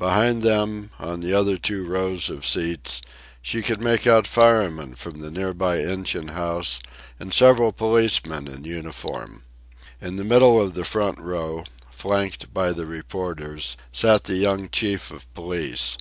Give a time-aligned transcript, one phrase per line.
[0.00, 3.00] Behind them, on the other two rows of seats,
[3.40, 6.80] she could make out firemen from the near by engine house
[7.20, 9.44] and several policemen in uniform.
[10.00, 15.12] In the middle of the front row, flanked by the reporters, sat the young chief
[15.12, 15.96] of police.